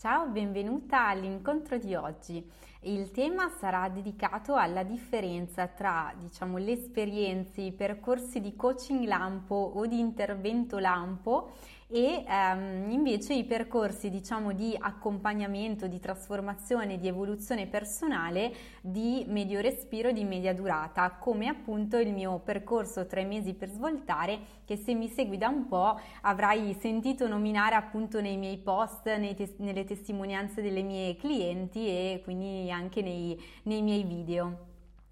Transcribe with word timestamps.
Ciao, 0.00 0.28
benvenuta 0.28 1.08
all'incontro 1.08 1.76
di 1.76 1.94
oggi. 1.94 2.42
Il 2.84 3.10
tema 3.10 3.50
sarà 3.50 3.86
dedicato 3.90 4.54
alla 4.54 4.82
differenza 4.82 5.66
tra, 5.66 6.14
diciamo, 6.16 6.56
le 6.56 6.72
esperienze, 6.72 7.60
i 7.60 7.72
percorsi 7.72 8.40
di 8.40 8.56
coaching 8.56 9.04
lampo 9.04 9.54
o 9.54 9.84
di 9.84 9.98
intervento 9.98 10.78
lampo 10.78 11.50
e 11.92 12.24
ehm, 12.26 12.88
invece 12.90 13.34
i 13.34 13.44
percorsi 13.44 14.10
diciamo 14.10 14.52
di 14.52 14.76
accompagnamento, 14.78 15.88
di 15.88 15.98
trasformazione, 15.98 16.98
di 16.98 17.08
evoluzione 17.08 17.66
personale 17.66 18.52
di 18.80 19.24
medio 19.26 19.60
respiro, 19.60 20.12
di 20.12 20.22
media 20.22 20.54
durata, 20.54 21.10
come 21.10 21.48
appunto 21.48 21.98
il 21.98 22.12
mio 22.12 22.38
percorso 22.38 23.06
tre 23.06 23.24
mesi 23.24 23.54
per 23.54 23.70
svoltare 23.70 24.38
che 24.64 24.76
se 24.76 24.94
mi 24.94 25.08
segui 25.08 25.36
da 25.36 25.48
un 25.48 25.66
po' 25.66 25.98
avrai 26.22 26.76
sentito 26.78 27.26
nominare 27.26 27.74
appunto 27.74 28.20
nei 28.20 28.36
miei 28.36 28.58
post, 28.58 29.06
nei 29.16 29.34
tes- 29.34 29.56
nelle 29.56 29.84
testimonianze 29.84 30.62
delle 30.62 30.82
mie 30.82 31.16
clienti 31.16 31.88
e 31.88 32.20
quindi 32.22 32.70
anche 32.70 33.02
nei, 33.02 33.36
nei 33.64 33.82
miei 33.82 34.04
video. 34.04 34.68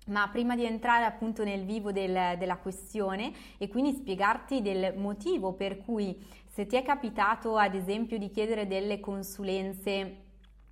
Ma 0.08 0.26
prima 0.28 0.56
di 0.56 0.64
entrare 0.64 1.04
appunto 1.04 1.44
nel 1.44 1.64
vivo 1.64 1.92
del, 1.92 2.36
della 2.38 2.56
questione 2.56 3.32
e 3.58 3.68
quindi 3.68 3.92
spiegarti 3.92 4.62
del 4.62 4.94
motivo 4.96 5.52
per 5.52 5.78
cui 5.84 6.16
se 6.58 6.66
ti 6.66 6.74
è 6.74 6.82
capitato 6.82 7.56
ad 7.56 7.76
esempio 7.76 8.18
di 8.18 8.30
chiedere 8.30 8.66
delle 8.66 8.98
consulenze 8.98 10.24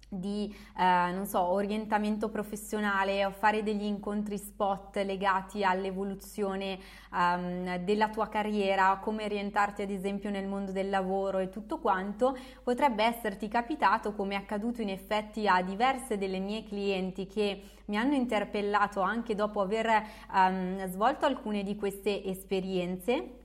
di 0.08 0.52
eh, 0.76 1.12
non 1.12 1.26
so, 1.26 1.40
orientamento 1.40 2.28
professionale 2.28 3.24
o 3.24 3.30
fare 3.30 3.62
degli 3.62 3.84
incontri 3.84 4.36
spot 4.36 4.96
legati 5.04 5.62
all'evoluzione 5.62 6.80
um, 7.12 7.76
della 7.84 8.08
tua 8.08 8.28
carriera, 8.28 8.98
come 9.00 9.26
orientarti 9.26 9.82
ad 9.82 9.90
esempio 9.90 10.28
nel 10.28 10.48
mondo 10.48 10.72
del 10.72 10.90
lavoro 10.90 11.38
e 11.38 11.50
tutto 11.50 11.78
quanto, 11.78 12.36
potrebbe 12.64 13.04
esserti 13.04 13.46
capitato 13.46 14.12
come 14.12 14.34
è 14.34 14.38
accaduto 14.38 14.82
in 14.82 14.88
effetti 14.88 15.46
a 15.46 15.62
diverse 15.62 16.18
delle 16.18 16.40
mie 16.40 16.64
clienti 16.64 17.28
che 17.28 17.62
mi 17.84 17.96
hanno 17.96 18.14
interpellato 18.14 19.02
anche 19.02 19.36
dopo 19.36 19.60
aver 19.60 20.02
um, 20.34 20.84
svolto 20.88 21.26
alcune 21.26 21.62
di 21.62 21.76
queste 21.76 22.24
esperienze 22.24 23.44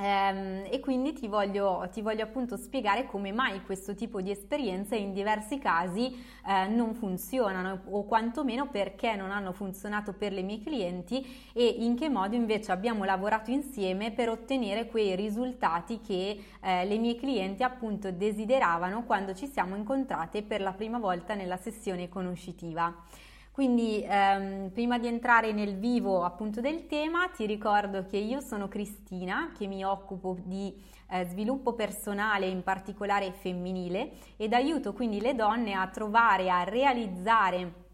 e 0.00 0.78
quindi 0.80 1.12
ti 1.12 1.26
voglio, 1.26 1.88
ti 1.90 2.02
voglio, 2.02 2.22
appunto 2.22 2.56
spiegare 2.56 3.06
come 3.06 3.32
mai 3.32 3.62
questo 3.62 3.94
tipo 3.96 4.20
di 4.20 4.30
esperienze 4.30 4.94
in 4.94 5.12
diversi 5.12 5.58
casi 5.58 6.24
eh, 6.46 6.68
non 6.68 6.94
funzionano 6.94 7.82
o 7.90 8.04
quantomeno 8.04 8.68
perché 8.68 9.16
non 9.16 9.32
hanno 9.32 9.52
funzionato 9.52 10.12
per 10.12 10.32
le 10.32 10.42
mie 10.42 10.60
clienti 10.60 11.50
e 11.52 11.66
in 11.66 11.96
che 11.96 12.08
modo 12.08 12.36
invece 12.36 12.70
abbiamo 12.70 13.02
lavorato 13.02 13.50
insieme 13.50 14.12
per 14.12 14.28
ottenere 14.28 14.86
quei 14.86 15.16
risultati 15.16 16.00
che 16.00 16.44
eh, 16.60 16.84
le 16.84 16.98
mie 16.98 17.16
clienti 17.16 17.64
appunto 17.64 18.12
desideravano 18.12 19.04
quando 19.04 19.34
ci 19.34 19.48
siamo 19.48 19.74
incontrate 19.74 20.42
per 20.42 20.60
la 20.60 20.72
prima 20.72 20.98
volta 20.98 21.34
nella 21.34 21.56
sessione 21.56 22.08
conoscitiva. 22.08 22.94
Quindi 23.58 24.04
ehm, 24.06 24.70
prima 24.70 25.00
di 25.00 25.08
entrare 25.08 25.50
nel 25.50 25.78
vivo 25.78 26.22
appunto 26.22 26.60
del 26.60 26.86
tema 26.86 27.26
ti 27.26 27.44
ricordo 27.44 28.06
che 28.06 28.16
io 28.16 28.38
sono 28.38 28.68
Cristina 28.68 29.50
che 29.58 29.66
mi 29.66 29.84
occupo 29.84 30.36
di 30.44 30.72
eh, 31.10 31.24
sviluppo 31.24 31.72
personale 31.72 32.46
in 32.46 32.62
particolare 32.62 33.32
femminile 33.32 34.12
ed 34.36 34.52
aiuto 34.52 34.92
quindi 34.92 35.20
le 35.20 35.34
donne 35.34 35.72
a 35.72 35.88
trovare, 35.88 36.50
a 36.50 36.62
realizzare 36.62 37.86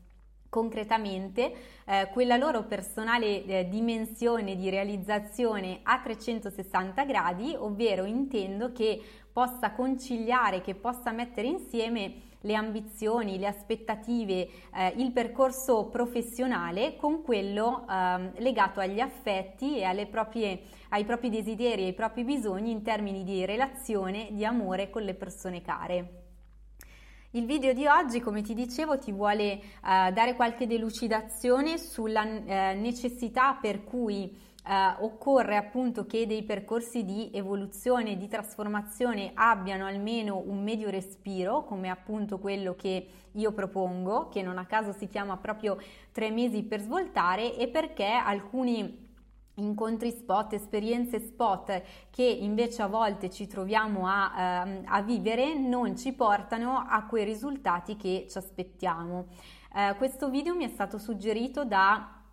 concretamente 0.50 1.54
eh, 1.86 2.10
quella 2.12 2.36
loro 2.36 2.64
personale 2.64 3.42
eh, 3.46 3.66
dimensione 3.66 4.56
di 4.56 4.68
realizzazione 4.68 5.80
a 5.82 5.98
360 5.98 7.04
gradi, 7.06 7.54
ovvero 7.56 8.04
intendo 8.04 8.70
che 8.70 9.00
possa 9.32 9.72
conciliare, 9.72 10.60
che 10.60 10.74
possa 10.74 11.10
mettere 11.10 11.48
insieme 11.48 12.32
le 12.44 12.54
ambizioni, 12.54 13.38
le 13.38 13.46
aspettative, 13.46 14.48
eh, 14.74 14.94
il 14.96 15.12
percorso 15.12 15.88
professionale 15.88 16.96
con 16.96 17.22
quello 17.22 17.86
eh, 17.88 18.30
legato 18.40 18.80
agli 18.80 19.00
affetti 19.00 19.80
e 19.80 20.06
proprie, 20.06 20.62
ai 20.90 21.04
propri 21.04 21.28
desideri 21.28 21.82
e 21.82 21.86
ai 21.86 21.94
propri 21.94 22.24
bisogni 22.24 22.70
in 22.70 22.82
termini 22.82 23.24
di 23.24 23.44
relazione, 23.44 24.28
di 24.30 24.44
amore 24.44 24.90
con 24.90 25.02
le 25.02 25.14
persone 25.14 25.60
care. 25.60 26.23
Il 27.36 27.46
video 27.46 27.72
di 27.72 27.84
oggi, 27.84 28.20
come 28.20 28.42
ti 28.42 28.54
dicevo, 28.54 28.96
ti 28.96 29.10
vuole 29.10 29.42
eh, 29.42 29.60
dare 29.82 30.36
qualche 30.36 30.68
delucidazione 30.68 31.78
sulla 31.78 32.22
eh, 32.22 32.74
necessità 32.74 33.58
per 33.60 33.82
cui 33.82 34.30
eh, 34.64 34.94
occorre 35.00 35.56
appunto 35.56 36.06
che 36.06 36.28
dei 36.28 36.44
percorsi 36.44 37.04
di 37.04 37.30
evoluzione, 37.32 38.16
di 38.16 38.28
trasformazione 38.28 39.32
abbiano 39.34 39.84
almeno 39.84 40.44
un 40.46 40.62
medio 40.62 40.90
respiro, 40.90 41.64
come 41.64 41.88
appunto 41.88 42.38
quello 42.38 42.76
che 42.76 43.04
io 43.32 43.50
propongo, 43.50 44.28
che 44.28 44.40
non 44.40 44.56
a 44.56 44.66
caso 44.66 44.92
si 44.92 45.08
chiama 45.08 45.36
proprio 45.36 45.76
tre 46.12 46.30
mesi 46.30 46.62
per 46.62 46.82
svoltare, 46.82 47.56
e 47.56 47.66
perché 47.66 48.12
alcuni 48.12 49.03
incontri 49.56 50.10
spot, 50.10 50.52
esperienze 50.54 51.20
spot 51.20 51.82
che 52.10 52.24
invece 52.24 52.82
a 52.82 52.86
volte 52.86 53.30
ci 53.30 53.46
troviamo 53.46 54.06
a, 54.06 54.66
eh, 54.66 54.82
a 54.84 55.02
vivere 55.02 55.54
non 55.54 55.96
ci 55.96 56.12
portano 56.12 56.78
a 56.78 57.04
quei 57.06 57.24
risultati 57.24 57.96
che 57.96 58.26
ci 58.28 58.38
aspettiamo. 58.38 59.26
Eh, 59.74 59.94
questo 59.96 60.28
video 60.28 60.54
mi 60.54 60.64
è 60.64 60.68
stato 60.68 60.98
suggerito 60.98 61.64
da 61.64 62.23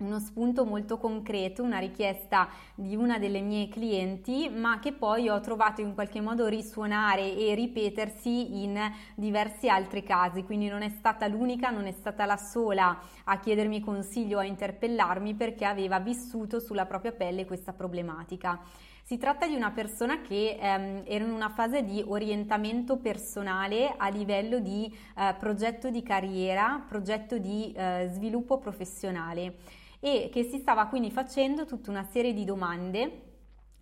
uno 0.00 0.18
spunto 0.18 0.64
molto 0.64 0.98
concreto, 0.98 1.62
una 1.62 1.78
richiesta 1.78 2.48
di 2.74 2.96
una 2.96 3.18
delle 3.18 3.40
mie 3.40 3.68
clienti, 3.68 4.48
ma 4.48 4.78
che 4.78 4.92
poi 4.92 5.28
ho 5.28 5.40
trovato 5.40 5.80
in 5.80 5.94
qualche 5.94 6.20
modo 6.20 6.46
risuonare 6.46 7.36
e 7.36 7.54
ripetersi 7.54 8.62
in 8.62 8.78
diversi 9.14 9.68
altri 9.68 10.02
casi, 10.02 10.42
quindi 10.42 10.68
non 10.68 10.82
è 10.82 10.88
stata 10.88 11.26
l'unica, 11.26 11.70
non 11.70 11.86
è 11.86 11.92
stata 11.92 12.24
la 12.24 12.36
sola 12.36 12.98
a 13.24 13.38
chiedermi 13.38 13.80
consiglio, 13.80 14.38
a 14.38 14.44
interpellarmi 14.44 15.34
perché 15.34 15.64
aveva 15.64 15.98
vissuto 16.00 16.60
sulla 16.60 16.86
propria 16.86 17.12
pelle 17.12 17.44
questa 17.44 17.72
problematica. 17.72 18.58
Si 19.02 19.18
tratta 19.18 19.48
di 19.48 19.56
una 19.56 19.72
persona 19.72 20.20
che 20.20 20.56
ehm, 20.60 21.02
era 21.04 21.24
in 21.24 21.32
una 21.32 21.48
fase 21.48 21.82
di 21.82 22.02
orientamento 22.06 22.96
personale 22.96 23.92
a 23.96 24.08
livello 24.08 24.60
di 24.60 24.86
eh, 25.16 25.34
progetto 25.36 25.90
di 25.90 26.00
carriera, 26.02 26.84
progetto 26.86 27.36
di 27.38 27.72
eh, 27.72 28.08
sviluppo 28.12 28.58
professionale 28.58 29.78
e 30.00 30.30
che 30.32 30.42
si 30.42 30.58
stava 30.58 30.86
quindi 30.86 31.10
facendo 31.10 31.66
tutta 31.66 31.90
una 31.90 32.04
serie 32.04 32.32
di 32.32 32.44
domande 32.44 33.28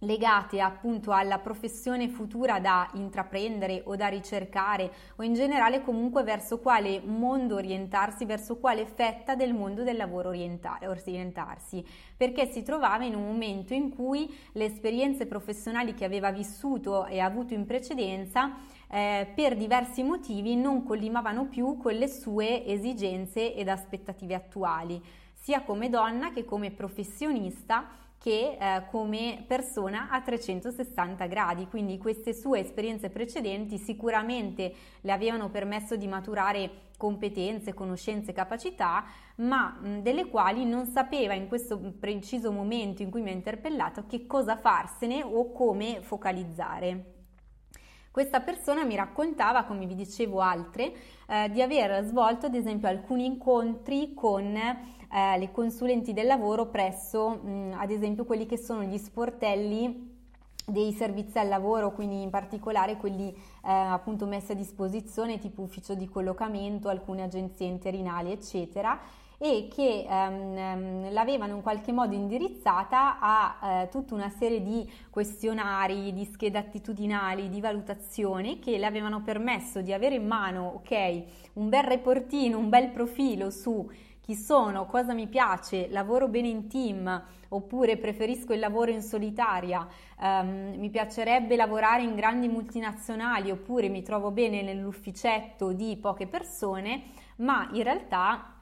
legate 0.00 0.60
appunto 0.60 1.10
alla 1.10 1.38
professione 1.38 2.08
futura 2.08 2.60
da 2.60 2.88
intraprendere 2.94 3.82
o 3.86 3.96
da 3.96 4.06
ricercare 4.06 4.92
o 5.16 5.22
in 5.22 5.34
generale 5.34 5.82
comunque 5.82 6.22
verso 6.22 6.60
quale 6.60 7.00
mondo 7.00 7.56
orientarsi, 7.56 8.24
verso 8.24 8.58
quale 8.58 8.86
fetta 8.86 9.34
del 9.34 9.54
mondo 9.54 9.82
del 9.82 9.96
lavoro 9.96 10.28
orientarsi, 10.28 11.84
perché 12.16 12.46
si 12.46 12.62
trovava 12.62 13.04
in 13.04 13.14
un 13.16 13.24
momento 13.24 13.74
in 13.74 13.92
cui 13.92 14.32
le 14.52 14.66
esperienze 14.66 15.26
professionali 15.26 15.94
che 15.94 16.04
aveva 16.04 16.30
vissuto 16.30 17.06
e 17.06 17.18
avuto 17.18 17.54
in 17.54 17.66
precedenza 17.66 18.56
eh, 18.90 19.26
per 19.34 19.56
diversi 19.56 20.02
motivi 20.02 20.54
non 20.54 20.84
collimavano 20.84 21.46
più 21.46 21.76
con 21.76 21.94
le 21.94 22.08
sue 22.08 22.64
esigenze 22.64 23.54
ed 23.54 23.68
aspettative 23.68 24.34
attuali 24.34 25.02
sia 25.48 25.62
come 25.62 25.88
donna 25.88 26.30
che 26.30 26.44
come 26.44 26.70
professionista 26.72 27.88
che 28.18 28.58
eh, 28.60 28.84
come 28.90 29.44
persona 29.46 30.10
a 30.10 30.20
360 30.20 31.24
gradi, 31.24 31.66
quindi 31.68 31.96
queste 31.96 32.34
sue 32.34 32.60
esperienze 32.60 33.08
precedenti 33.08 33.78
sicuramente 33.78 34.74
le 35.00 35.10
avevano 35.10 35.48
permesso 35.48 35.96
di 35.96 36.06
maturare 36.06 36.90
competenze, 36.98 37.72
conoscenze, 37.72 38.34
capacità, 38.34 39.06
ma 39.36 39.70
mh, 39.70 40.02
delle 40.02 40.26
quali 40.26 40.66
non 40.66 40.84
sapeva 40.84 41.32
in 41.32 41.48
questo 41.48 41.78
preciso 41.98 42.52
momento 42.52 43.00
in 43.00 43.10
cui 43.10 43.22
mi 43.22 43.30
ha 43.30 43.32
interpellato 43.32 44.04
che 44.06 44.26
cosa 44.26 44.58
farsene 44.58 45.22
o 45.22 45.50
come 45.52 46.02
focalizzare. 46.02 47.17
Questa 48.18 48.40
persona 48.40 48.82
mi 48.82 48.96
raccontava, 48.96 49.62
come 49.62 49.86
vi 49.86 49.94
dicevo 49.94 50.40
altre, 50.40 50.92
eh, 51.28 51.48
di 51.52 51.62
aver 51.62 52.02
svolto 52.02 52.46
ad 52.46 52.56
esempio 52.56 52.88
alcuni 52.88 53.24
incontri 53.24 54.12
con 54.12 54.56
eh, 54.56 55.38
le 55.38 55.52
consulenti 55.52 56.12
del 56.12 56.26
lavoro 56.26 56.66
presso 56.66 57.38
mh, 57.40 57.76
ad 57.78 57.92
esempio 57.92 58.24
quelli 58.24 58.44
che 58.44 58.58
sono 58.58 58.82
gli 58.82 58.98
sportelli 58.98 60.16
dei 60.66 60.90
servizi 60.94 61.38
al 61.38 61.46
lavoro, 61.46 61.92
quindi 61.92 62.20
in 62.20 62.30
particolare 62.30 62.96
quelli 62.96 63.28
eh, 63.28 63.70
appunto 63.70 64.26
messi 64.26 64.50
a 64.50 64.56
disposizione 64.56 65.38
tipo 65.38 65.62
ufficio 65.62 65.94
di 65.94 66.08
collocamento, 66.08 66.88
alcune 66.88 67.22
agenzie 67.22 67.68
interinali 67.68 68.32
eccetera 68.32 68.98
e 69.38 69.68
che 69.72 70.04
ehm, 70.08 71.12
l'avevano 71.12 71.54
in 71.54 71.62
qualche 71.62 71.92
modo 71.92 72.14
indirizzata 72.14 73.18
a 73.20 73.82
eh, 73.82 73.88
tutta 73.88 74.14
una 74.14 74.28
serie 74.30 74.60
di 74.60 74.90
questionari, 75.10 76.12
di 76.12 76.24
schede 76.24 76.58
attitudinali, 76.58 77.48
di 77.48 77.60
valutazioni 77.60 78.58
che 78.58 78.76
le 78.76 78.86
avevano 78.86 79.22
permesso 79.22 79.80
di 79.80 79.92
avere 79.92 80.16
in 80.16 80.26
mano, 80.26 80.72
ok, 80.76 81.22
un 81.54 81.68
bel 81.68 81.84
reportino, 81.84 82.58
un 82.58 82.68
bel 82.68 82.88
profilo 82.88 83.50
su 83.50 83.88
chi 84.20 84.34
sono, 84.34 84.84
cosa 84.86 85.14
mi 85.14 85.28
piace, 85.28 85.88
lavoro 85.88 86.28
bene 86.28 86.48
in 86.48 86.68
team 86.68 87.24
oppure 87.50 87.96
preferisco 87.96 88.52
il 88.52 88.58
lavoro 88.58 88.90
in 88.90 89.00
solitaria, 89.00 89.88
um, 90.20 90.74
mi 90.76 90.90
piacerebbe 90.90 91.56
lavorare 91.56 92.02
in 92.02 92.14
grandi 92.14 92.46
multinazionali 92.46 93.50
oppure 93.50 93.88
mi 93.88 94.02
trovo 94.02 94.30
bene 94.30 94.60
nell'ufficetto 94.60 95.72
di 95.72 95.96
poche 95.96 96.26
persone, 96.26 97.04
ma 97.36 97.70
in 97.72 97.84
realtà 97.84 98.57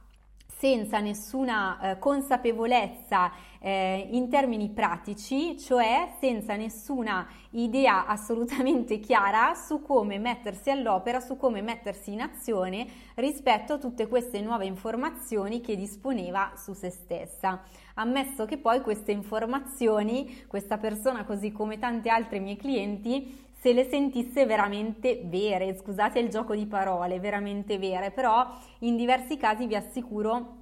senza 0.58 1.00
nessuna 1.00 1.78
eh, 1.80 1.98
consapevolezza 1.98 3.30
eh, 3.60 4.08
in 4.10 4.30
termini 4.30 4.70
pratici, 4.70 5.58
cioè 5.58 6.14
senza 6.18 6.56
nessuna 6.56 7.26
idea 7.50 8.06
assolutamente 8.06 8.98
chiara 9.00 9.54
su 9.54 9.82
come 9.82 10.18
mettersi 10.18 10.70
all'opera, 10.70 11.20
su 11.20 11.36
come 11.36 11.60
mettersi 11.60 12.12
in 12.12 12.22
azione 12.22 12.86
rispetto 13.16 13.74
a 13.74 13.78
tutte 13.78 14.08
queste 14.08 14.40
nuove 14.40 14.64
informazioni 14.64 15.60
che 15.60 15.76
disponeva 15.76 16.52
su 16.56 16.72
se 16.72 16.88
stessa. 16.90 17.62
Ammesso 17.94 18.46
che 18.46 18.56
poi 18.56 18.80
queste 18.80 19.12
informazioni, 19.12 20.46
questa 20.46 20.78
persona 20.78 21.24
così 21.24 21.52
come 21.52 21.78
tante 21.78 22.08
altre 22.08 22.38
mie 22.38 22.56
clienti, 22.56 23.45
se 23.66 23.72
le 23.72 23.88
sentisse 23.88 24.46
veramente 24.46 25.22
vere, 25.24 25.76
scusate 25.76 26.20
il 26.20 26.28
gioco 26.28 26.54
di 26.54 26.66
parole, 26.66 27.18
veramente 27.18 27.78
vere, 27.78 28.12
però 28.12 28.48
in 28.80 28.94
diversi 28.94 29.36
casi 29.36 29.66
vi 29.66 29.74
assicuro 29.74 30.58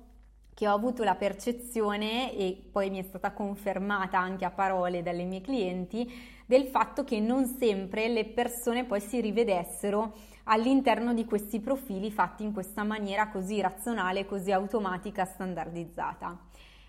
che 0.55 0.67
ho 0.67 0.73
avuto 0.73 1.05
la 1.05 1.15
percezione 1.15 2.35
e 2.35 2.57
poi 2.73 2.89
mi 2.89 2.99
è 2.99 3.03
stata 3.03 3.33
confermata 3.33 4.19
anche 4.19 4.47
a 4.47 4.51
parole 4.51 5.03
dalle 5.03 5.25
mie 5.25 5.43
clienti 5.43 6.11
del 6.47 6.65
fatto 6.69 7.05
che 7.05 7.21
non 7.21 7.45
sempre 7.45 8.09
le 8.09 8.25
persone 8.25 8.87
poi 8.87 9.03
si 9.03 9.21
rivedessero 9.21 10.15
all'interno 10.45 11.13
di 11.13 11.27
questi 11.27 11.61
profili 11.61 12.11
fatti 12.11 12.43
in 12.43 12.55
questa 12.55 12.85
maniera 12.85 13.29
così 13.29 13.61
razionale, 13.61 14.25
così 14.25 14.51
automatica, 14.51 15.27
standardizzata. 15.27 16.39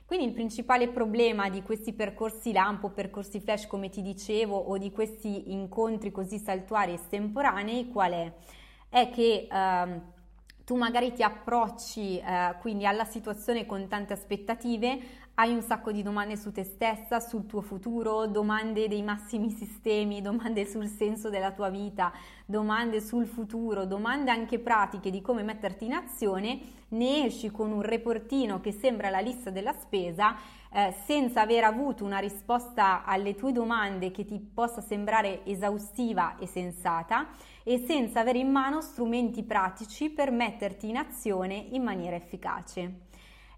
Quindi 0.06 0.28
il 0.28 0.34
principale 0.34 0.90
problema 0.90 1.50
di 1.50 1.64
questi 1.64 1.92
percorsi 1.92 2.52
lampo, 2.52 2.90
percorsi 2.90 3.40
flash 3.40 3.66
come 3.66 3.90
ti 3.90 4.04
dicevo 4.04 4.56
o 4.56 4.78
di 4.78 4.92
questi 4.92 5.52
incontri 5.52 6.12
così 6.12 6.38
saltuari 6.38 6.94
estemporanei 6.94 7.90
qual 7.90 8.12
è? 8.12 8.34
È 8.88 9.10
che 9.10 9.48
eh, 9.52 10.02
tu 10.64 10.76
magari 10.76 11.12
ti 11.14 11.24
approcci 11.24 12.20
eh, 12.20 12.56
quindi 12.60 12.86
alla 12.86 13.06
situazione 13.06 13.66
con 13.66 13.88
tante 13.88 14.14
aspettative, 14.14 15.00
hai 15.36 15.54
un 15.54 15.62
sacco 15.62 15.92
di 15.92 16.02
domande 16.02 16.38
su 16.38 16.52
te 16.52 16.64
stessa, 16.64 17.20
sul 17.20 17.46
tuo 17.46 17.62
futuro, 17.62 18.26
domande 18.26 18.88
dei 18.88 19.02
massimi 19.02 19.50
sistemi, 19.50 20.22
domande 20.22 20.66
sul 20.66 20.88
senso 20.88 21.30
della 21.30 21.52
tua 21.52 21.70
vita, 21.70 22.14
domande 22.46 23.02
sul 23.02 23.26
futuro, 23.26 23.86
domande 23.86 24.32
anche 24.32 24.60
pratiche 24.60 25.10
di 25.10 25.22
come 25.22 25.44
metterti 25.44 25.86
in 25.86 25.94
azione, 25.94 26.60
ne 26.90 27.26
esci 27.26 27.52
con 27.52 27.72
un 27.72 27.82
reportino 27.82 28.62
che 28.62 28.72
sembra 28.72 29.10
la 29.10 29.20
lista 29.20 29.50
della 29.50 29.74
spesa 29.74 30.38
eh, 30.72 30.94
senza 31.06 31.42
aver 31.42 31.66
avuto 31.66 32.06
una 32.06 32.20
risposta 32.20 33.04
alle 33.04 33.36
tue 33.36 33.52
domande 33.52 34.12
che 34.12 34.24
ti 34.24 34.40
possa 34.40 34.80
sembrare 34.80 35.46
esaustiva 35.46 36.38
e 36.38 36.48
sensata 36.48 37.28
e 37.64 37.84
senza 37.86 38.22
avere 38.22 38.40
in 38.40 38.52
mano 38.52 38.80
strumenti 38.80 39.44
pratici 39.44 40.10
per 40.10 40.32
metterti 40.32 40.88
in 40.88 40.98
azione 40.98 41.56
in 41.56 41.84
maniera 41.84 42.16
efficace. 42.16 43.04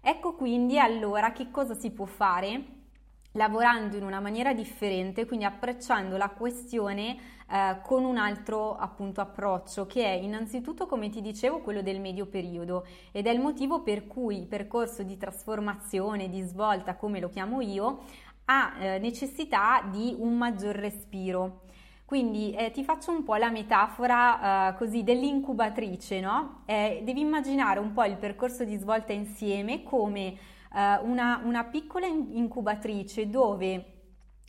Ecco 0.08 0.32
quindi 0.32 0.78
allora 0.78 1.32
che 1.32 1.50
cosa 1.50 1.74
si 1.74 1.90
può 1.90 2.06
fare 2.06 2.76
lavorando 3.32 3.94
in 3.94 4.04
una 4.04 4.20
maniera 4.20 4.54
differente, 4.54 5.26
quindi 5.26 5.44
approcciando 5.44 6.16
la 6.16 6.30
questione 6.30 7.18
eh, 7.46 7.78
con 7.82 8.04
un 8.04 8.16
altro 8.16 8.74
appunto 8.74 9.20
approccio 9.20 9.84
che 9.84 10.02
è 10.02 10.12
innanzitutto 10.12 10.86
come 10.86 11.10
ti 11.10 11.20
dicevo 11.20 11.60
quello 11.60 11.82
del 11.82 12.00
medio 12.00 12.24
periodo 12.24 12.86
ed 13.12 13.26
è 13.26 13.30
il 13.30 13.38
motivo 13.38 13.82
per 13.82 14.06
cui 14.06 14.38
il 14.38 14.46
percorso 14.46 15.02
di 15.02 15.18
trasformazione, 15.18 16.30
di 16.30 16.40
svolta 16.40 16.96
come 16.96 17.20
lo 17.20 17.28
chiamo 17.28 17.60
io, 17.60 18.04
ha 18.46 18.76
eh, 18.80 18.98
necessità 19.00 19.86
di 19.90 20.16
un 20.18 20.38
maggior 20.38 20.74
respiro. 20.74 21.64
Quindi 22.08 22.54
eh, 22.54 22.70
ti 22.70 22.84
faccio 22.84 23.10
un 23.10 23.22
po' 23.22 23.34
la 23.34 23.50
metafora 23.50 24.70
eh, 24.70 24.76
così 24.78 25.02
dell'incubatrice, 25.02 26.20
no? 26.20 26.62
Eh, 26.64 27.02
devi 27.04 27.20
immaginare 27.20 27.80
un 27.80 27.92
po' 27.92 28.02
il 28.04 28.16
percorso 28.16 28.64
di 28.64 28.76
svolta 28.76 29.12
insieme 29.12 29.82
come 29.82 30.28
eh, 30.74 30.98
una, 31.02 31.42
una 31.44 31.64
piccola 31.64 32.06
incubatrice 32.06 33.28
dove 33.28 33.97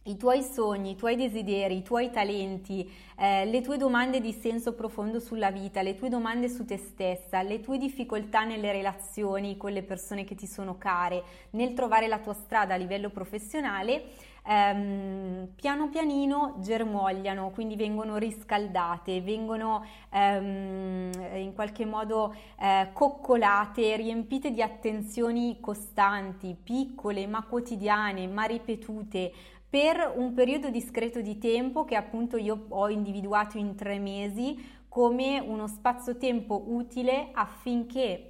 i 0.10 0.18
tuoi 0.18 0.42
sogni, 0.42 0.92
i 0.92 0.96
tuoi 0.96 1.16
desideri, 1.16 1.78
i 1.78 1.84
tuoi 1.84 2.10
talenti, 2.10 2.90
eh, 3.16 3.46
le 3.46 3.62
tue 3.62 3.78
domande 3.78 4.20
di 4.20 4.34
senso 4.34 4.74
profondo 4.74 5.20
sulla 5.20 5.52
vita, 5.52 5.82
le 5.82 5.96
tue 5.96 6.10
domande 6.10 6.50
su 6.50 6.66
te 6.66 6.78
stessa, 6.78 7.44
le 7.44 7.60
tue 7.60 7.78
difficoltà 7.78 8.44
nelle 8.44 8.72
relazioni 8.72 9.56
con 9.56 9.72
le 9.72 9.84
persone 9.84 10.24
che 10.24 10.36
ti 10.36 10.48
sono 10.48 10.78
care, 10.78 11.24
nel 11.52 11.74
trovare 11.74 12.08
la 12.08 12.20
tua 12.20 12.34
strada 12.34 12.74
a 12.74 12.78
livello 12.78 13.10
professionale, 13.10 14.06
ehm, 14.48 15.50
piano 15.56 15.90
pianino 15.90 16.56
germogliano, 16.58 17.52
quindi 17.52 17.76
vengono 17.76 18.18
riscaldate, 18.18 19.22
vengono 19.22 19.86
ehm, 20.10 21.12
in 21.36 21.54
qualche 21.54 21.86
modo 21.86 22.34
eh, 22.60 22.90
coccolate, 22.94 23.96
riempite 23.96 24.50
di 24.50 24.64
attenzioni 24.64 25.60
costanti, 25.60 26.56
piccole 26.62 27.28
ma 27.28 27.44
quotidiane, 27.44 28.26
ma 28.26 28.46
ripetute 28.46 29.32
per 29.70 30.14
un 30.16 30.34
periodo 30.34 30.70
discreto 30.70 31.22
di 31.22 31.38
tempo 31.38 31.86
che 31.86 31.96
appunto 31.96 32.38
io 32.38 32.66
ho 32.70 32.90
individuato 32.90 33.58
in 33.58 33.76
tre 33.76 34.00
mesi 34.00 34.58
come 34.90 35.40
uno 35.40 35.68
spazio-tempo 35.68 36.64
utile 36.68 37.30
affinché 37.32 38.30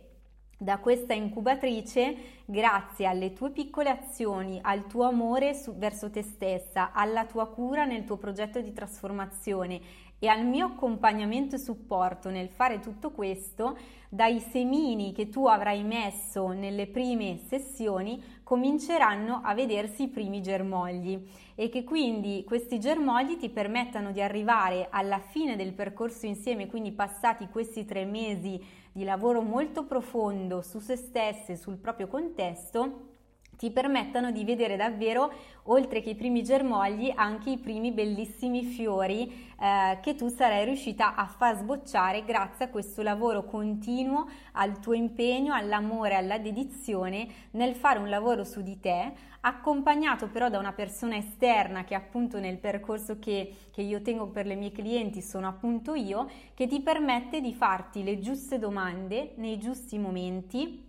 da 0.62 0.80
questa 0.80 1.14
incubatrice, 1.14 2.42
grazie 2.44 3.06
alle 3.06 3.32
tue 3.32 3.52
piccole 3.52 3.90
azioni, 3.90 4.60
al 4.62 4.88
tuo 4.88 5.04
amore 5.04 5.54
su, 5.54 5.78
verso 5.78 6.12
te 6.12 6.22
stessa, 6.22 6.92
alla 6.92 7.26
tua 7.26 7.48
cura 7.48 7.86
nel 7.86 8.04
tuo 8.04 8.18
progetto 8.18 8.60
di 8.60 8.74
trasformazione 8.74 9.80
e 10.20 10.28
al 10.28 10.46
mio 10.46 10.66
accompagnamento 10.66 11.56
e 11.56 11.60
supporto 11.60 12.30
nel 12.30 12.50
fare 12.50 12.80
tutto 12.80 13.12
questo, 13.12 13.78
dai 14.10 14.42
semini 14.42 15.14
che 15.14 15.30
tu 15.30 15.48
avrai 15.48 15.82
messo 15.84 16.50
nelle 16.50 16.88
prime 16.88 17.38
sessioni 17.48 18.22
cominceranno 18.50 19.42
a 19.44 19.54
vedersi 19.54 20.06
i 20.06 20.08
primi 20.08 20.42
germogli 20.42 21.24
e 21.54 21.70
che 21.70 21.84
quindi 21.84 22.44
questi 22.48 22.80
germogli 22.80 23.38
ti 23.38 23.48
permettano 23.50 24.12
di 24.12 24.24
arrivare 24.24 24.88
alla 24.90 25.20
fine 25.20 25.56
del 25.56 25.74
percorso 25.74 26.26
insieme, 26.26 26.66
quindi 26.66 26.92
passati 26.92 27.48
questi 27.50 27.86
tre 27.86 28.06
mesi 28.06 28.60
di 28.92 29.04
lavoro 29.04 29.44
molto 29.44 29.86
profondo 29.86 30.64
su 30.64 30.80
se 30.80 30.96
stesse, 30.96 31.56
sul 31.56 31.78
proprio 31.78 32.08
contesto, 32.08 33.19
ti 33.60 33.72
permettano 33.72 34.32
di 34.32 34.46
vedere 34.46 34.78
davvero, 34.78 35.34
oltre 35.64 36.00
che 36.00 36.12
i 36.12 36.16
primi 36.16 36.44
germogli, 36.44 37.12
anche 37.14 37.50
i 37.50 37.58
primi 37.58 37.92
bellissimi 37.92 38.64
fiori 38.64 39.52
eh, 39.60 40.00
che 40.02 40.16
tu 40.16 40.30
sarai 40.30 40.64
riuscita 40.64 41.14
a 41.14 41.26
far 41.28 41.58
sbocciare 41.58 42.24
grazie 42.24 42.66
a 42.66 42.70
questo 42.70 43.02
lavoro 43.02 43.44
continuo, 43.44 44.30
al 44.54 44.80
tuo 44.80 44.94
impegno, 44.94 45.54
all'amore, 45.54 46.16
alla 46.16 46.38
dedizione 46.38 47.28
nel 47.52 47.76
fare 47.76 48.00
un 48.00 48.08
lavoro 48.08 48.46
su 48.46 48.62
di 48.62 48.80
te, 48.80 49.12
accompagnato 49.42 50.30
però 50.30 50.48
da 50.48 50.58
una 50.58 50.72
persona 50.72 51.18
esterna 51.18 51.84
che 51.84 51.96
appunto 51.96 52.40
nel 52.40 52.60
percorso 52.60 53.20
che, 53.20 53.54
che 53.72 53.82
io 53.82 54.02
tengo 54.02 54.28
per 54.28 54.46
le 54.46 54.56
mie 54.56 54.72
clienti 54.72 55.22
sono 55.22 55.50
appunto 55.50 55.96
io, 55.96 56.30
che 56.54 56.66
ti 56.66 56.80
permette 56.80 57.42
di 57.42 57.54
farti 57.54 58.06
le 58.06 58.20
giuste 58.20 58.58
domande 58.58 59.34
nei 59.36 59.58
giusti 59.58 59.98
momenti 59.98 60.88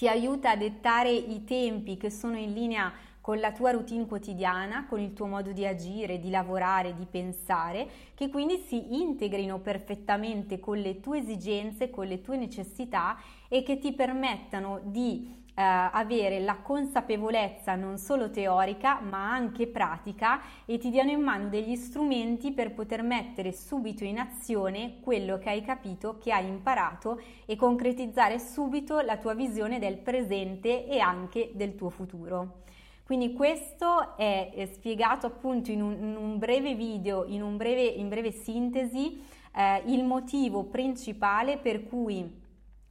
ti 0.00 0.08
aiuta 0.08 0.52
a 0.52 0.56
dettare 0.56 1.10
i 1.12 1.44
tempi 1.44 1.98
che 1.98 2.08
sono 2.08 2.38
in 2.38 2.54
linea 2.54 2.90
con 3.20 3.38
la 3.38 3.52
tua 3.52 3.72
routine 3.72 4.06
quotidiana, 4.06 4.86
con 4.86 4.98
il 4.98 5.12
tuo 5.12 5.26
modo 5.26 5.52
di 5.52 5.66
agire, 5.66 6.18
di 6.18 6.30
lavorare, 6.30 6.94
di 6.94 7.04
pensare, 7.04 7.86
che 8.14 8.30
quindi 8.30 8.64
si 8.66 8.98
integrino 9.02 9.58
perfettamente 9.58 10.58
con 10.58 10.78
le 10.78 11.00
tue 11.00 11.18
esigenze, 11.18 11.90
con 11.90 12.06
le 12.06 12.22
tue 12.22 12.38
necessità 12.38 13.18
e 13.46 13.62
che 13.62 13.78
ti 13.78 13.92
permettano 13.92 14.80
di 14.84 15.39
avere 15.60 16.40
la 16.40 16.56
consapevolezza 16.56 17.74
non 17.74 17.98
solo 17.98 18.30
teorica 18.30 19.00
ma 19.00 19.30
anche 19.32 19.66
pratica 19.66 20.40
e 20.64 20.78
ti 20.78 20.90
diano 20.90 21.10
in 21.10 21.20
mano 21.20 21.48
degli 21.48 21.76
strumenti 21.76 22.52
per 22.52 22.72
poter 22.72 23.02
mettere 23.02 23.52
subito 23.52 24.04
in 24.04 24.18
azione 24.18 25.00
quello 25.00 25.38
che 25.38 25.50
hai 25.50 25.62
capito, 25.62 26.18
che 26.18 26.32
hai 26.32 26.46
imparato 26.46 27.20
e 27.46 27.56
concretizzare 27.56 28.38
subito 28.38 29.00
la 29.00 29.16
tua 29.16 29.34
visione 29.34 29.78
del 29.78 29.98
presente 29.98 30.86
e 30.86 30.98
anche 30.98 31.50
del 31.54 31.74
tuo 31.74 31.90
futuro. 31.90 32.62
Quindi 33.10 33.32
questo 33.32 34.16
è, 34.16 34.68
spiegato 34.72 35.26
appunto 35.26 35.72
in 35.72 35.82
un, 35.82 35.92
in 35.94 36.16
un, 36.16 36.38
breve 36.38 36.76
video, 36.76 37.24
in, 37.26 37.56
breve, 37.56 37.82
in 37.82 38.08
breve 38.08 38.30
sintesi, 38.30 39.20
eh, 39.52 39.82
il 39.86 40.04
motivo 40.04 40.62
principale 40.62 41.58
per 41.58 41.88
cui 41.88 42.39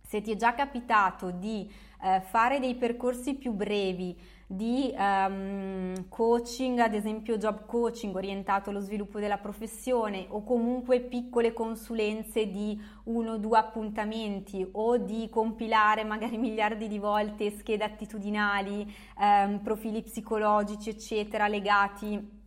se 0.09 0.21
ti 0.21 0.31
è 0.31 0.35
già 0.35 0.55
capitato 0.55 1.29
di 1.29 1.71
eh, 2.01 2.19
fare 2.21 2.59
dei 2.59 2.73
percorsi 2.73 3.35
più 3.35 3.51
brevi, 3.51 4.17
di 4.47 4.91
um, 4.97 6.07
coaching, 6.09 6.79
ad 6.79 6.95
esempio 6.95 7.37
job 7.37 7.67
coaching 7.67 8.15
orientato 8.15 8.71
allo 8.71 8.79
sviluppo 8.79 9.19
della 9.19 9.37
professione 9.37 10.25
o 10.29 10.43
comunque 10.43 11.01
piccole 11.01 11.53
consulenze 11.53 12.49
di 12.49 12.75
uno 13.03 13.33
o 13.33 13.37
due 13.37 13.59
appuntamenti 13.59 14.67
o 14.71 14.97
di 14.97 15.29
compilare 15.29 16.03
magari 16.03 16.37
miliardi 16.41 16.87
di 16.87 16.97
volte 16.97 17.51
schede 17.51 17.83
attitudinali, 17.83 18.91
um, 19.19 19.59
profili 19.59 20.01
psicologici, 20.01 20.89
eccetera, 20.89 21.47
legati 21.47 22.38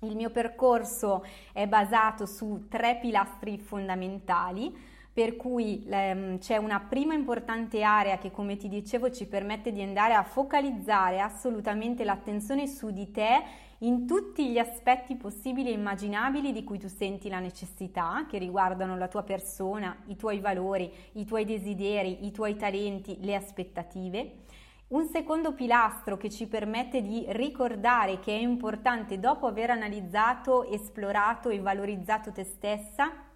Il 0.01 0.15
mio 0.15 0.29
percorso 0.29 1.25
è 1.51 1.65
basato 1.65 2.27
su 2.27 2.67
tre 2.69 2.99
pilastri 3.01 3.57
fondamentali 3.57 4.77
per 5.19 5.35
cui 5.35 5.83
ehm, 5.85 6.37
c'è 6.37 6.55
una 6.55 6.79
prima 6.79 7.13
importante 7.13 7.83
area 7.83 8.17
che 8.17 8.31
come 8.31 8.55
ti 8.55 8.69
dicevo 8.69 9.11
ci 9.11 9.25
permette 9.25 9.73
di 9.73 9.81
andare 9.81 10.13
a 10.13 10.23
focalizzare 10.23 11.19
assolutamente 11.19 12.05
l'attenzione 12.05 12.67
su 12.67 12.89
di 12.91 13.11
te 13.11 13.43
in 13.79 14.07
tutti 14.07 14.49
gli 14.49 14.57
aspetti 14.57 15.17
possibili 15.17 15.71
e 15.71 15.73
immaginabili 15.73 16.53
di 16.53 16.63
cui 16.63 16.79
tu 16.79 16.87
senti 16.87 17.27
la 17.27 17.39
necessità, 17.39 18.25
che 18.29 18.37
riguardano 18.37 18.95
la 18.95 19.09
tua 19.09 19.23
persona, 19.23 19.93
i 20.05 20.15
tuoi 20.15 20.39
valori, 20.39 20.89
i 21.13 21.25
tuoi 21.25 21.43
desideri, 21.43 22.25
i 22.25 22.31
tuoi 22.31 22.55
talenti, 22.55 23.17
le 23.19 23.35
aspettative. 23.35 24.35
Un 24.87 25.05
secondo 25.07 25.51
pilastro 25.51 26.15
che 26.15 26.29
ci 26.29 26.47
permette 26.47 27.01
di 27.01 27.25
ricordare 27.27 28.19
che 28.19 28.31
è 28.31 28.39
importante 28.39 29.19
dopo 29.19 29.47
aver 29.47 29.71
analizzato, 29.71 30.63
esplorato 30.63 31.49
e 31.49 31.59
valorizzato 31.59 32.31
te 32.31 32.45
stessa, 32.45 33.27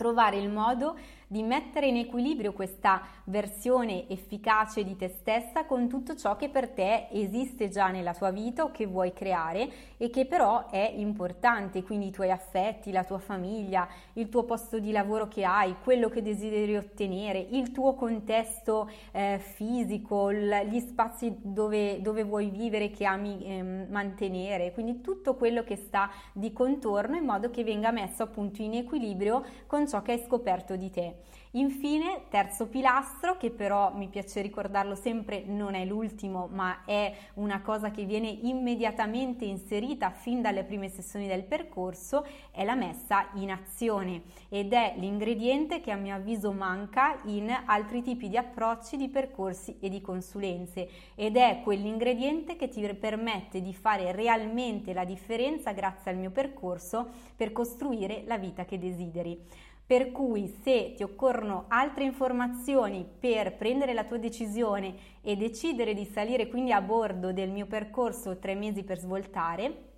trovare 0.00 0.38
il 0.38 0.48
modo 0.48 0.96
di 1.32 1.44
mettere 1.44 1.86
in 1.86 1.96
equilibrio 1.96 2.52
questa 2.52 3.02
versione 3.26 4.08
efficace 4.08 4.82
di 4.82 4.96
te 4.96 5.06
stessa 5.20 5.64
con 5.64 5.88
tutto 5.88 6.16
ciò 6.16 6.34
che 6.34 6.48
per 6.48 6.70
te 6.70 7.06
esiste 7.12 7.68
già 7.68 7.86
nella 7.86 8.14
tua 8.14 8.32
vita 8.32 8.64
o 8.64 8.72
che 8.72 8.84
vuoi 8.86 9.12
creare 9.12 9.70
e 9.96 10.10
che 10.10 10.26
però 10.26 10.68
è 10.70 10.92
importante, 10.96 11.84
quindi 11.84 12.08
i 12.08 12.10
tuoi 12.10 12.32
affetti, 12.32 12.90
la 12.90 13.04
tua 13.04 13.20
famiglia, 13.20 13.86
il 14.14 14.28
tuo 14.28 14.42
posto 14.42 14.80
di 14.80 14.90
lavoro 14.90 15.28
che 15.28 15.44
hai, 15.44 15.76
quello 15.84 16.08
che 16.08 16.20
desideri 16.20 16.76
ottenere, 16.76 17.38
il 17.38 17.70
tuo 17.70 17.94
contesto 17.94 18.90
eh, 19.12 19.38
fisico, 19.38 20.32
gli 20.32 20.80
spazi 20.80 21.32
dove, 21.40 22.00
dove, 22.02 22.24
vuoi 22.24 22.50
vivere 22.50 22.90
che 22.90 23.04
ami 23.04 23.44
eh, 23.44 23.62
mantenere, 23.62 24.72
quindi 24.72 25.00
tutto 25.00 25.36
quello 25.36 25.62
che 25.62 25.76
sta 25.76 26.10
di 26.32 26.52
contorno 26.52 27.14
in 27.14 27.24
modo 27.24 27.50
che 27.50 27.62
venga 27.62 27.92
messo 27.92 28.24
appunto 28.24 28.62
in 28.62 28.74
equilibrio 28.74 29.44
con 29.68 29.86
ciò 29.86 30.02
che 30.02 30.10
hai 30.10 30.24
scoperto 30.26 30.74
di 30.74 30.90
te. 30.90 31.19
Infine, 31.54 32.26
terzo 32.28 32.68
pilastro, 32.68 33.36
che 33.36 33.50
però 33.50 33.92
mi 33.92 34.06
piace 34.06 34.40
ricordarlo 34.40 34.94
sempre, 34.94 35.42
non 35.44 35.74
è 35.74 35.84
l'ultimo, 35.84 36.48
ma 36.52 36.84
è 36.84 37.12
una 37.34 37.60
cosa 37.60 37.90
che 37.90 38.04
viene 38.04 38.28
immediatamente 38.28 39.44
inserita 39.44 40.10
fin 40.10 40.42
dalle 40.42 40.62
prime 40.62 40.88
sessioni 40.88 41.26
del 41.26 41.42
percorso, 41.42 42.24
è 42.52 42.62
la 42.62 42.76
messa 42.76 43.30
in 43.34 43.50
azione. 43.50 44.22
Ed 44.48 44.72
è 44.72 44.94
l'ingrediente 44.98 45.80
che 45.80 45.90
a 45.90 45.96
mio 45.96 46.14
avviso 46.14 46.52
manca 46.52 47.18
in 47.24 47.50
altri 47.64 48.02
tipi 48.02 48.28
di 48.28 48.36
approcci, 48.36 48.96
di 48.96 49.08
percorsi 49.08 49.76
e 49.80 49.88
di 49.88 50.00
consulenze. 50.00 50.88
Ed 51.16 51.36
è 51.36 51.62
quell'ingrediente 51.64 52.54
che 52.54 52.68
ti 52.68 52.80
permette 52.94 53.60
di 53.60 53.74
fare 53.74 54.12
realmente 54.12 54.92
la 54.92 55.04
differenza 55.04 55.72
grazie 55.72 56.12
al 56.12 56.16
mio 56.16 56.30
percorso 56.30 57.08
per 57.34 57.50
costruire 57.50 58.22
la 58.26 58.38
vita 58.38 58.64
che 58.64 58.78
desideri 58.78 59.68
per 59.90 60.12
cui 60.12 60.46
se 60.62 60.92
ti 60.94 61.02
occorrono 61.02 61.64
altre 61.66 62.04
informazioni 62.04 63.04
per 63.18 63.56
prendere 63.56 63.92
la 63.92 64.04
tua 64.04 64.18
decisione 64.18 64.94
e 65.20 65.34
decidere 65.34 65.94
di 65.94 66.04
salire 66.04 66.46
quindi 66.46 66.70
a 66.70 66.80
bordo 66.80 67.32
del 67.32 67.50
mio 67.50 67.66
percorso 67.66 68.38
tre 68.38 68.54
mesi 68.54 68.84
per 68.84 69.00
svoltare, 69.00 69.88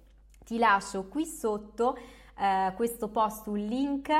ti 0.46 0.56
lascio 0.56 1.08
qui 1.08 1.26
sotto 1.26 1.98
eh, 2.38 2.72
questo 2.74 3.08
post 3.08 3.46
un 3.46 3.58
link 3.58 4.10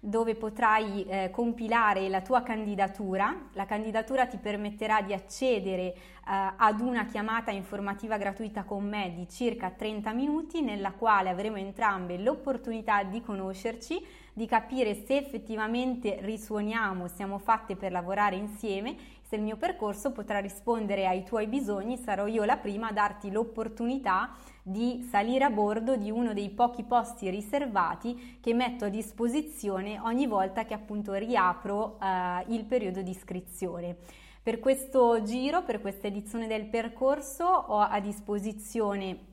dove 0.00 0.34
potrai 0.34 1.04
eh, 1.04 1.30
compilare 1.30 2.08
la 2.08 2.22
tua 2.22 2.42
candidatura. 2.42 3.48
La 3.52 3.66
candidatura 3.66 4.26
ti 4.26 4.38
permetterà 4.38 5.02
di 5.02 5.12
accedere 5.12 5.82
eh, 5.82 5.94
ad 6.24 6.80
una 6.80 7.04
chiamata 7.04 7.50
informativa 7.50 8.16
gratuita 8.16 8.64
con 8.64 8.88
me 8.88 9.12
di 9.14 9.28
circa 9.28 9.70
30 9.70 10.12
minuti 10.12 10.62
nella 10.62 10.92
quale 10.92 11.28
avremo 11.28 11.56
entrambe 11.56 12.18
l'opportunità 12.18 13.02
di 13.02 13.20
conoscerci 13.20 14.02
di 14.32 14.46
capire 14.46 14.94
se 14.94 15.16
effettivamente 15.18 16.18
risuoniamo, 16.20 17.08
siamo 17.08 17.38
fatte 17.38 17.76
per 17.76 17.92
lavorare 17.92 18.36
insieme, 18.36 18.96
se 19.30 19.36
il 19.36 19.42
mio 19.42 19.56
percorso 19.56 20.10
potrà 20.10 20.40
rispondere 20.40 21.06
ai 21.06 21.22
tuoi 21.22 21.46
bisogni, 21.46 21.96
sarò 21.96 22.26
io 22.26 22.42
la 22.42 22.56
prima 22.56 22.88
a 22.88 22.92
darti 22.92 23.30
l'opportunità 23.30 24.34
di 24.60 25.06
salire 25.08 25.44
a 25.44 25.50
bordo 25.50 25.94
di 25.94 26.10
uno 26.10 26.34
dei 26.34 26.50
pochi 26.50 26.82
posti 26.82 27.30
riservati 27.30 28.38
che 28.40 28.52
metto 28.54 28.86
a 28.86 28.88
disposizione 28.88 30.00
ogni 30.00 30.26
volta 30.26 30.64
che 30.64 30.74
appunto 30.74 31.14
riapro 31.14 31.96
eh, 32.00 32.44
il 32.48 32.64
periodo 32.64 33.02
di 33.02 33.10
iscrizione. 33.10 33.98
Per 34.42 34.58
questo 34.58 35.22
giro, 35.22 35.62
per 35.62 35.80
questa 35.80 36.08
edizione 36.08 36.48
del 36.48 36.66
percorso, 36.66 37.44
ho 37.44 37.78
a 37.78 38.00
disposizione 38.00 39.29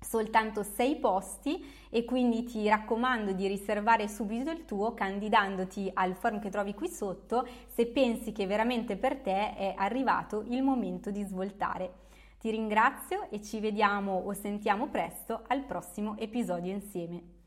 soltanto 0.00 0.62
sei 0.62 0.96
posti 0.96 1.64
e 1.90 2.04
quindi 2.04 2.44
ti 2.44 2.68
raccomando 2.68 3.32
di 3.32 3.46
riservare 3.46 4.08
subito 4.08 4.50
il 4.50 4.64
tuo 4.64 4.94
candidandoti 4.94 5.90
al 5.94 6.14
form 6.14 6.40
che 6.40 6.50
trovi 6.50 6.74
qui 6.74 6.88
sotto 6.88 7.46
se 7.66 7.86
pensi 7.86 8.32
che 8.32 8.46
veramente 8.46 8.96
per 8.96 9.16
te 9.16 9.54
è 9.54 9.74
arrivato 9.76 10.44
il 10.48 10.62
momento 10.62 11.10
di 11.10 11.22
svoltare. 11.22 12.08
Ti 12.38 12.50
ringrazio 12.50 13.28
e 13.30 13.42
ci 13.42 13.60
vediamo 13.60 14.22
o 14.24 14.32
sentiamo 14.32 14.88
presto 14.88 15.42
al 15.48 15.62
prossimo 15.64 16.16
episodio 16.16 16.72
insieme. 16.72 17.39